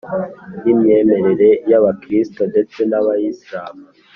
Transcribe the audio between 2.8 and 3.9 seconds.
n’abayisilamu